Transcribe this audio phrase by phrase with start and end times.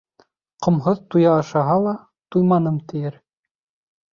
[0.67, 1.93] Ҡомһоҙ туя ашаһа ла,
[2.37, 3.21] «туйманым» тиер.